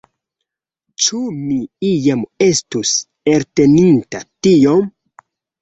[1.07, 1.57] Ĉu mi
[1.89, 2.95] iam estus
[3.35, 4.85] elteninta tiom?